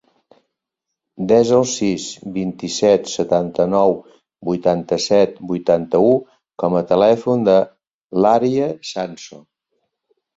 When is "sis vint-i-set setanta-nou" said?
1.71-3.93